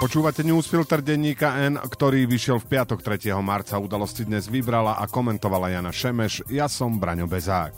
[0.00, 3.36] Počúvate newsfilter denníka N, ktorý vyšiel v piatok 3.
[3.44, 3.76] marca.
[3.76, 6.40] Udalosti dnes vybrala a komentovala Jana Šemeš.
[6.48, 7.76] Ja som Braňo Bezák.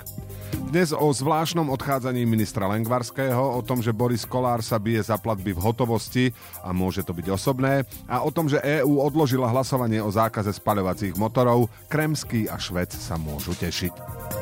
[0.70, 5.50] Dnes o zvláštnom odchádzaní ministra Lengvarského, o tom, že Boris Kolár sa bije za platby
[5.50, 6.30] v hotovosti
[6.62, 11.18] a môže to byť osobné, a o tom, že EÚ odložila hlasovanie o zákaze spaľovacích
[11.18, 14.41] motorov, Kremský a Švec sa môžu tešiť.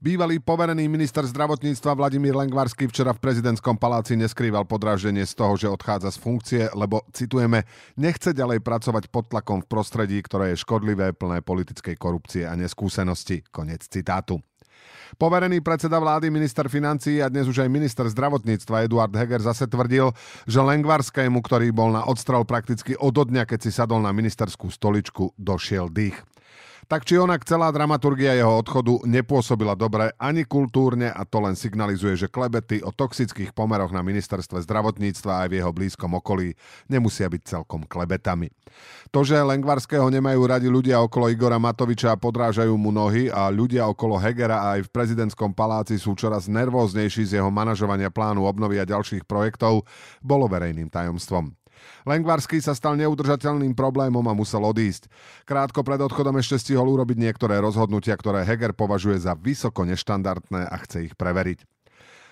[0.00, 5.68] Bývalý poverený minister zdravotníctva Vladimír Lengvarský včera v prezidentskom paláci neskrýval podráždenie z toho, že
[5.68, 7.68] odchádza z funkcie, lebo, citujeme,
[8.00, 13.44] nechce ďalej pracovať pod tlakom v prostredí, ktoré je škodlivé, plné politickej korupcie a neskúsenosti.
[13.52, 14.40] Konec citátu.
[15.20, 20.16] Poverený predseda vlády, minister financií a dnes už aj minister zdravotníctva Eduard Heger zase tvrdil,
[20.48, 25.36] že Lengvarskému, ktorý bol na odstrel prakticky od dňa, keď si sadol na ministerskú stoličku,
[25.36, 26.16] došiel dých.
[26.90, 32.18] Tak či onak celá dramaturgia jeho odchodu nepôsobila dobre ani kultúrne a to len signalizuje,
[32.18, 36.58] že klebety o toxických pomeroch na ministerstve zdravotníctva aj v jeho blízkom okolí
[36.90, 38.50] nemusia byť celkom klebetami.
[39.14, 43.86] To, že Lengvarského nemajú radi ľudia okolo Igora Matoviča a podrážajú mu nohy a ľudia
[43.86, 48.90] okolo Hegera aj v prezidentskom paláci sú čoraz nervóznejší z jeho manažovania plánu obnovy a
[48.90, 49.86] ďalších projektov,
[50.18, 51.59] bolo verejným tajomstvom.
[52.04, 55.08] Lengvarský sa stal neudržateľným problémom a musel odísť.
[55.44, 60.76] Krátko pred odchodom ešte stihol urobiť niektoré rozhodnutia, ktoré Heger považuje za vysoko neštandardné a
[60.84, 61.79] chce ich preveriť.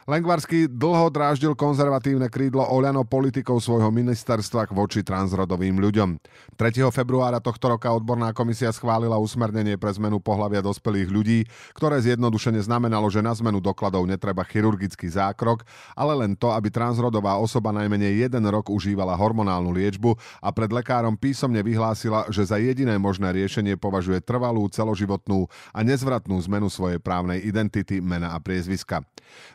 [0.09, 6.17] Lengvarský dlho dráždil konzervatívne krídlo Oľano politikov svojho ministerstva voči transrodovým ľuďom.
[6.57, 6.89] 3.
[6.89, 11.45] februára tohto roka odborná komisia schválila usmernenie pre zmenu pohľavia dospelých ľudí,
[11.77, 17.37] ktoré zjednodušene znamenalo, že na zmenu dokladov netreba chirurgický zákrok, ale len to, aby transrodová
[17.37, 22.97] osoba najmenej jeden rok užívala hormonálnu liečbu a pred lekárom písomne vyhlásila, že za jediné
[22.97, 29.05] možné riešenie považuje trvalú, celoživotnú a nezvratnú zmenu svojej právnej identity, mena a priezviska.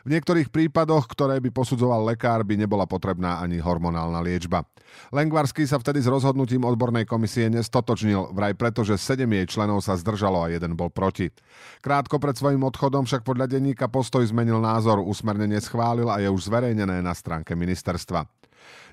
[0.04, 4.68] V niektorých prípadoch, ktoré by posudzoval lekár, by nebola potrebná ani hormonálna liečba.
[5.10, 9.98] Lengvarský sa vtedy s rozhodnutím odbornej komisie nestotočnil, vraj preto, že sedem jej členov sa
[9.98, 11.32] zdržalo a jeden bol proti.
[11.82, 16.46] Krátko pred svojim odchodom však podľa denníka Postoj zmenil názor, usmernenie schválil a je už
[16.46, 18.43] zverejnené na stránke ministerstva.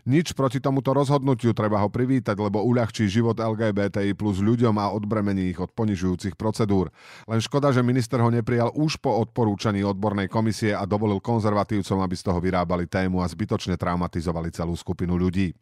[0.09, 5.53] Nič proti tomuto rozhodnutiu, treba ho privítať, lebo uľahčí život LGBTI plus ľuďom a odbremení
[5.53, 6.89] ich od ponižujúcich procedúr.
[7.29, 12.15] Len škoda, že minister ho neprijal už po odporúčaní odbornej komisie a dovolil konzervatívcom, aby
[12.17, 15.53] z toho vyrábali tému a zbytočne traumatizovali celú skupinu ľudí.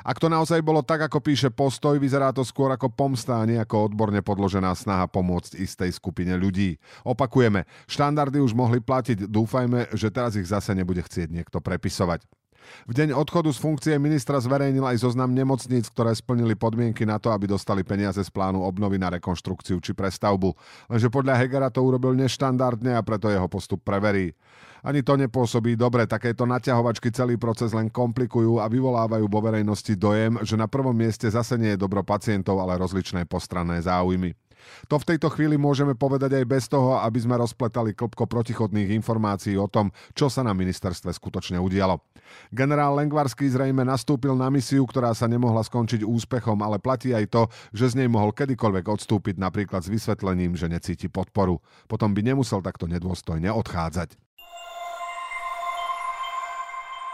[0.00, 3.60] Ak to naozaj bolo tak, ako píše postoj, vyzerá to skôr ako pomsta a nie
[3.60, 6.80] ako odborne podložená snaha pomôcť istej skupine ľudí.
[7.04, 12.24] Opakujeme, štandardy už mohli platiť, dúfajme, že teraz ich zase nebude chcieť niekto prepisovať.
[12.88, 17.30] V deň odchodu z funkcie ministra zverejnil aj zoznam nemocníc, ktoré splnili podmienky na to,
[17.30, 20.54] aby dostali peniaze z plánu obnovy na rekonštrukciu či prestavbu.
[20.90, 24.34] Lenže podľa Hegera to urobil neštandardne a preto jeho postup preverí.
[24.80, 30.40] Ani to nepôsobí dobre, takéto naťahovačky celý proces len komplikujú a vyvolávajú vo verejnosti dojem,
[30.40, 34.32] že na prvom mieste zase nie je dobro pacientov, ale rozličné postranné záujmy.
[34.88, 39.58] To v tejto chvíli môžeme povedať aj bez toho, aby sme rozpletali klopko protichodných informácií
[39.60, 42.00] o tom, čo sa na ministerstve skutočne udialo.
[42.54, 47.42] Generál Lengvarský zrejme nastúpil na misiu, ktorá sa nemohla skončiť úspechom, ale platí aj to,
[47.74, 51.58] že z nej mohol kedykoľvek odstúpiť napríklad s vysvetlením, že necíti podporu.
[51.90, 54.29] Potom by nemusel takto nedôstojne odchádzať.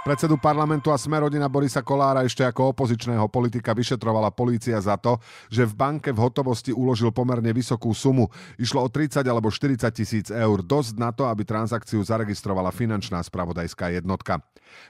[0.06, 5.19] Predsedu parlamentu a Smerodina Borisa Kolára ešte ako opozičného politika vyšetrovala polícia za to,
[5.50, 8.31] že v banke v hotovosti uložil pomerne vysokú sumu.
[8.55, 13.98] Išlo o 30 alebo 40 tisíc eur, dosť na to, aby transakciu zaregistrovala finančná spravodajská
[13.98, 14.39] jednotka.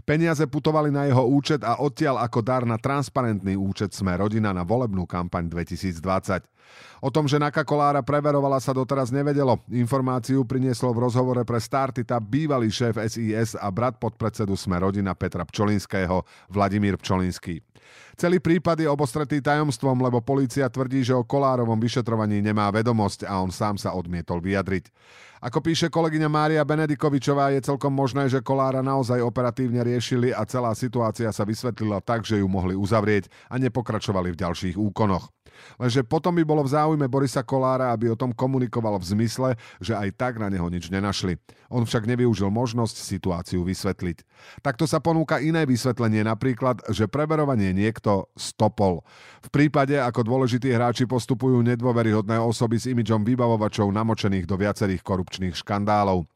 [0.04, 4.68] Peniaze putovali na jeho účet a odtiaľ ako dar na transparentný účet Sme rodina na
[4.68, 6.44] volebnú kampaň 2020.
[7.04, 9.60] O tom, že Naka Kolára preverovala sa doteraz nevedelo.
[9.68, 15.44] Informáciu prinieslo v rozhovore pre Startita bývalý šéf SIS a brat podpredsedu Sme rodina Petra
[15.44, 17.60] Pčolinského, Vladimír Pčolinský.
[18.16, 23.44] Celý prípad je obostretý tajomstvom, lebo polícia tvrdí, že o Kolárovom vyšetrovaní nemá vedomosť a
[23.44, 24.88] on sám sa odmietol vyjadriť.
[25.44, 30.72] Ako píše kolegyňa Mária Benedikovičová, je celkom možné, že Kolára naozaj operatívne riešili a celá
[30.72, 35.35] situácia sa vysvetlila tak, že ju mohli uzavrieť a nepokračovali v ďalších úkonoch.
[35.76, 39.50] Lenže potom by bolo v záujme Borisa Kolára, aby o tom komunikoval v zmysle,
[39.82, 41.38] že aj tak na neho nič nenašli.
[41.72, 44.22] On však nevyužil možnosť situáciu vysvetliť.
[44.62, 49.02] Takto sa ponúka iné vysvetlenie, napríklad, že preverovanie niekto stopol.
[49.42, 55.54] V prípade, ako dôležití hráči postupujú nedôveryhodné osoby s imidžom vybavovačov namočených do viacerých korupčných
[55.58, 56.26] škandálov.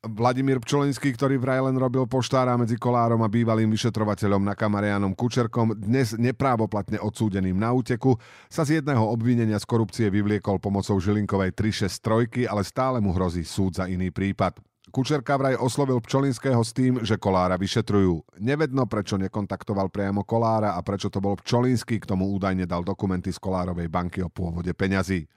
[0.00, 5.76] Vladimír Pčolinský, ktorý vraj len robil poštára medzi Kolárom a bývalým vyšetrovateľom na Kamarianom Kučerkom,
[5.76, 8.16] dnes neprávoplatne odsúdeným na úteku,
[8.48, 13.76] sa z jedného obvinenia z korupcie vyvliekol pomocou Žilinkovej 363, ale stále mu hrozí súd
[13.76, 14.56] za iný prípad.
[14.88, 18.40] Kučerka vraj oslovil Pčolinského s tým, že Kolára vyšetrujú.
[18.40, 23.28] Nevedno, prečo nekontaktoval priamo Kolára a prečo to bol Pčolinský, k tomu údajne dal dokumenty
[23.28, 25.28] z Kolárovej banky o pôvode peňazí.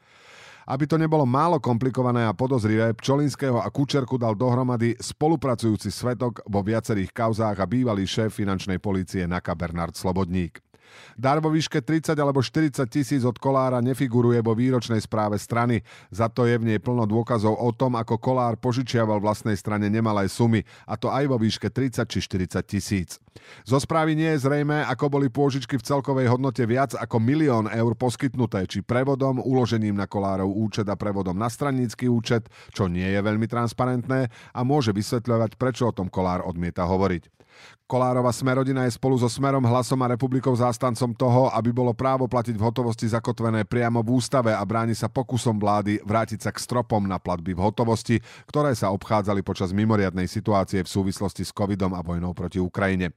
[0.64, 6.64] Aby to nebolo málo komplikované a podozrivé, Pčolinského a Kučerku dal dohromady spolupracujúci svetok vo
[6.64, 10.73] viacerých kauzách a bývalý šéf finančnej policie Naka Bernard Slobodník.
[11.14, 15.86] Dar vo výške 30 alebo 40 tisíc od Kolára nefiguruje vo výročnej správe strany.
[16.10, 20.26] Za to je v nej plno dôkazov o tom, ako Kolár požičiaval vlastnej strane nemalé
[20.26, 23.22] sumy, a to aj vo výške 30 či 40 tisíc.
[23.66, 27.94] Zo správy nie je zrejme, ako boli pôžičky v celkovej hodnote viac ako milión eur
[27.98, 33.20] poskytnuté, či prevodom, uložením na Kolárov účet a prevodom na stranícky účet, čo nie je
[33.22, 37.44] veľmi transparentné a môže vysvetľovať, prečo o tom Kolár odmieta hovoriť.
[37.86, 42.58] Kolárova Smerodina je spolu so Smerom, Hlasom a republikou zástancom toho, aby bolo právo platiť
[42.58, 47.06] v hotovosti zakotvené priamo v ústave a bráni sa pokusom vlády vrátiť sa k stropom
[47.06, 48.18] na platby v hotovosti,
[48.50, 53.14] ktoré sa obchádzali počas mimoriadnej situácie v súvislosti s covidom a vojnou proti Ukrajine.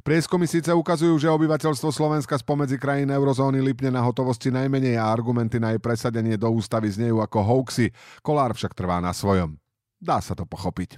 [0.00, 5.60] Prieskumy síce ukazujú, že obyvateľstvo Slovenska spomedzi krajín eurozóny lipne na hotovosti najmenej a argumenty
[5.60, 7.92] na jej presadenie do ústavy znejú ako hoaxy.
[8.24, 9.60] Kolár však trvá na svojom.
[10.00, 10.96] Dá sa to pochopiť.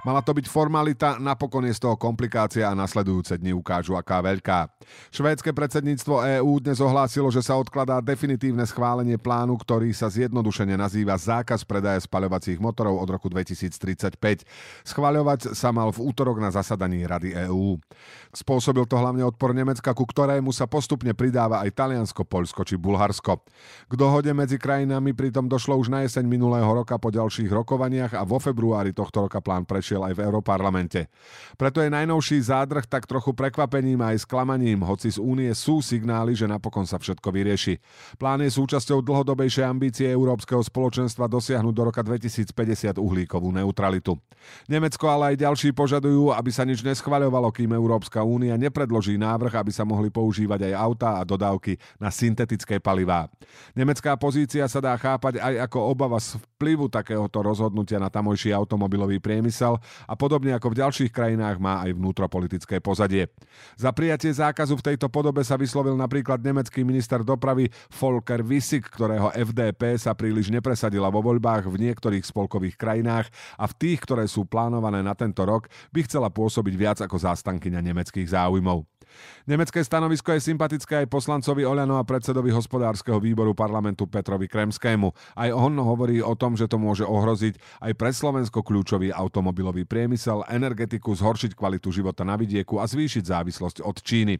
[0.00, 4.72] Mala to byť formalita, napokon je z toho komplikácia a nasledujúce dni ukážu, aká veľká.
[5.12, 11.20] Švédske predsedníctvo EÚ dnes ohlásilo, že sa odkladá definitívne schválenie plánu, ktorý sa zjednodušene nazýva
[11.20, 14.16] zákaz predaje spaľovacích motorov od roku 2035.
[14.88, 17.76] Schváľovať sa mal v útorok na zasadaní Rady EÚ.
[18.32, 23.44] Spôsobil to hlavne odpor Nemecka, ku ktorému sa postupne pridáva aj Taliansko, Poľsko či Bulharsko.
[23.84, 28.24] K dohode medzi krajinami pritom došlo už na jeseň minulého roka po ďalších rokovaniach a
[28.24, 31.00] vo februári tohto roka plán prešiel prešiel aj v Europarlamente.
[31.58, 36.46] Preto je najnovší zádrh tak trochu prekvapením aj sklamaním, hoci z únie sú signály, že
[36.46, 37.82] napokon sa všetko vyrieši.
[38.14, 44.14] Plán je súčasťou dlhodobejšej ambície Európskeho spoločenstva dosiahnuť do roka 2050 uhlíkovú neutralitu.
[44.70, 49.74] Nemecko, ale aj ďalší požadujú, aby sa nič neschvaľovalo, kým Európska únia nepredloží návrh, aby
[49.74, 53.26] sa mohli používať aj autá a dodávky na syntetické palivá.
[53.74, 59.16] Nemecká pozícia sa dá chápať aj ako obava z vplyvu takéhoto rozhodnutia na tamojší automobilový
[59.16, 63.28] priemysel, a podobne ako v ďalších krajinách má aj vnútropolitické pozadie.
[63.74, 69.32] Za prijatie zákazu v tejto podobe sa vyslovil napríklad nemecký minister dopravy Volker Wissig, ktorého
[69.34, 73.26] FDP sa príliš nepresadila vo voľbách v niektorých spolkových krajinách
[73.58, 77.80] a v tých, ktoré sú plánované na tento rok, by chcela pôsobiť viac ako zástankyňa
[77.80, 78.99] nemeckých záujmov.
[79.48, 85.10] Nemecké stanovisko je sympatické aj poslancovi Oľano a predsedovi hospodárskeho výboru parlamentu Petrovi Kremskému.
[85.34, 90.46] Aj on hovorí o tom, že to môže ohroziť aj pre Slovensko kľúčový automobilový priemysel,
[90.46, 94.38] energetiku, zhoršiť kvalitu života na vidieku a zvýšiť závislosť od Číny.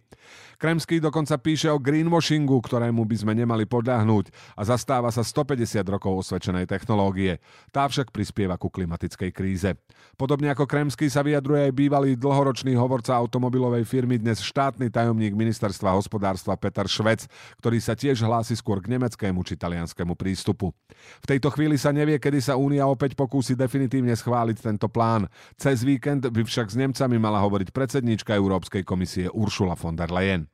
[0.60, 4.30] Kremský dokonca píše o greenwashingu, ktorému by sme nemali podľahnúť
[4.60, 7.40] a zastáva sa 150 rokov osvedčenej technológie.
[7.72, 9.74] Tá však prispieva ku klimatickej kríze.
[10.20, 15.32] Podobne ako Kremský sa vyjadruje aj bývalý dlhoročný hovorca automobilovej firmy dnes štát štátny tajomník
[15.32, 17.24] ministerstva hospodárstva Peter Švec,
[17.64, 20.76] ktorý sa tiež hlási skôr k nemeckému či talianskému prístupu.
[21.24, 25.32] V tejto chvíli sa nevie, kedy sa Únia opäť pokúsi definitívne schváliť tento plán.
[25.56, 30.44] Cez víkend by však s Nemcami mala hovoriť predsedníčka Európskej komisie Uršula von der Leyen.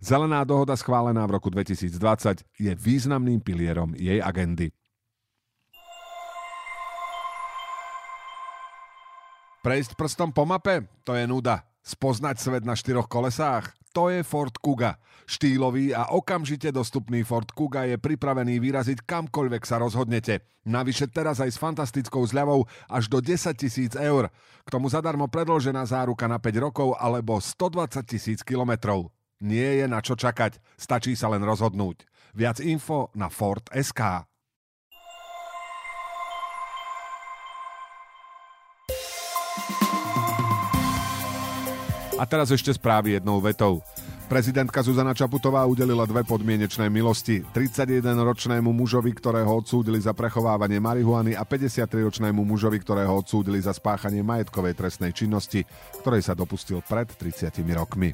[0.00, 4.72] Zelená dohoda schválená v roku 2020 je významným pilierom jej agendy.
[9.60, 10.88] Prejsť prstom po mape?
[11.04, 11.69] To je nuda.
[11.80, 13.72] Spoznať svet na štyroch kolesách?
[13.90, 15.02] To je Ford Kuga.
[15.26, 20.46] Štýlový a okamžite dostupný Ford Kuga je pripravený vyraziť kamkoľvek sa rozhodnete.
[20.62, 24.30] Navyše teraz aj s fantastickou zľavou až do 10 tisíc eur.
[24.62, 29.10] K tomu zadarmo predložená záruka na 5 rokov alebo 120 tisíc kilometrov.
[29.42, 32.06] Nie je na čo čakať, stačí sa len rozhodnúť.
[32.36, 33.64] Viac info na Ford
[42.20, 43.80] A teraz ešte správy jednou vetou.
[44.28, 47.40] Prezidentka Zuzana Čaputová udelila dve podmienečné milosti.
[47.56, 54.76] 31-ročnému mužovi, ktorého odsúdili za prechovávanie marihuany a 53-ročnému mužovi, ktorého odsúdili za spáchanie majetkovej
[54.76, 55.64] trestnej činnosti,
[56.04, 58.12] ktorej sa dopustil pred 30 rokmi.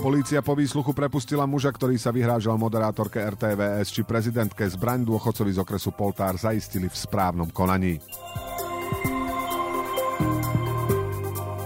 [0.00, 5.60] Polícia po výsluchu prepustila muža, ktorý sa vyhrážal moderátorke RTVS či prezidentke zbraň dôchodcovi z
[5.60, 8.00] okresu Poltár zaistili v správnom konaní.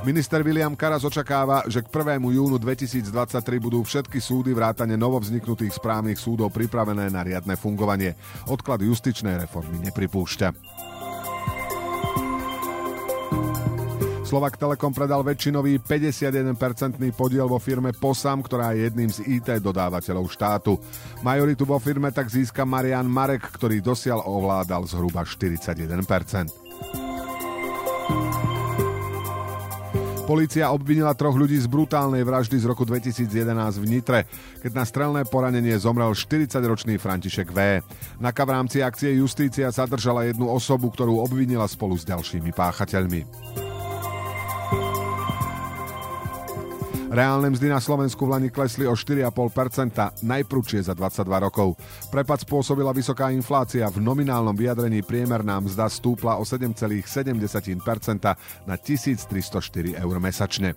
[0.04, 2.20] Minister William Karas očakáva, že k 1.
[2.20, 8.12] júnu 2023 budú všetky súdy vrátane novovzniknutých správnych súdov pripravené na riadne fungovanie.
[8.52, 10.52] Odklad justičnej reformy nepripúšťa.
[14.28, 20.28] Slovak Telekom predal väčšinový 51-percentný podiel vo firme POSAM, ktorá je jedným z IT dodávateľov
[20.28, 20.76] štátu.
[21.24, 26.63] Majoritu vo firme tak získa Marian Marek, ktorý dosiaľ ovládal zhruba 41%.
[30.24, 33.28] Polícia obvinila troch ľudí z brutálnej vraždy z roku 2011
[33.76, 34.20] v Nitre,
[34.64, 37.84] keď na strelné poranenie zomrel 40-ročný František V.
[38.24, 43.63] Naka v rámci akcie Justícia zadržala jednu osobu, ktorú obvinila spolu s ďalšími páchateľmi.
[47.14, 51.78] Reálne mzdy na Slovensku v Lani klesli o 4,5%, najprúčie za 22 rokov.
[52.10, 57.06] Prepad spôsobila vysoká inflácia, v nominálnom vyjadrení priemerná mzda stúpla o 7,7%
[58.66, 59.30] na 1304
[59.94, 60.74] eur mesačne.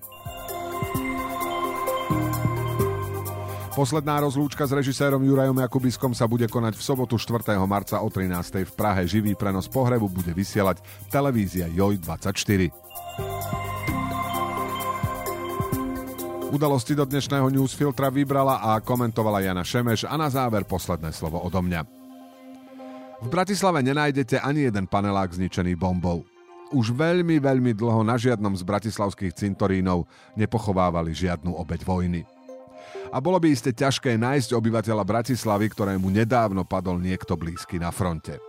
[3.74, 7.58] Posledná rozlúčka s režisérom Jurajom Jakubiskom sa bude konať v sobotu 4.
[7.66, 8.62] marca o 13.
[8.62, 9.10] v Prahe.
[9.10, 13.67] Živý prenos pohrebu bude vysielať televízia JOJ24.
[16.48, 21.60] Udalosti do dnešného newsfiltra vybrala a komentovala Jana Šemeš a na záver posledné slovo odo
[21.60, 21.84] mňa.
[23.20, 26.24] V Bratislave nenájdete ani jeden panelák zničený bombou.
[26.72, 30.08] Už veľmi, veľmi dlho na žiadnom z bratislavských cintorínov
[30.40, 32.24] nepochovávali žiadnu obeď vojny.
[33.12, 38.40] A bolo by iste ťažké nájsť obyvateľa Bratislavy, ktorému nedávno padol niekto blízky na fronte.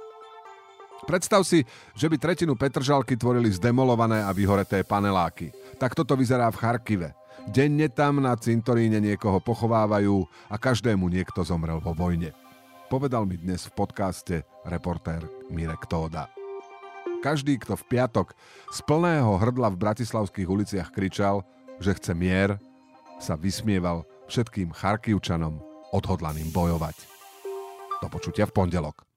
[1.02, 1.66] Predstav si,
[1.98, 5.50] že by tretinu Petržalky tvorili zdemolované a vyhoreté paneláky.
[5.82, 7.17] Tak toto vyzerá v Charkive.
[7.46, 12.34] Denne tam na cintoríne niekoho pochovávajú a každému niekto zomrel vo vojne.
[12.90, 16.26] Povedal mi dnes v podcaste reportér Mirek Tóda.
[17.18, 18.34] Každý, kto v piatok
[18.70, 21.42] z plného hrdla v bratislavských uliciach kričal,
[21.82, 22.58] že chce mier,
[23.18, 25.58] sa vysmieval všetkým Charkivčanom
[25.90, 26.94] odhodlaným bojovať.
[27.98, 29.07] Do počutia v pondelok.